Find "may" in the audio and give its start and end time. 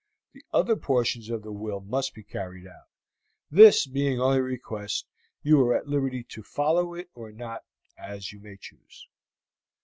8.39-8.57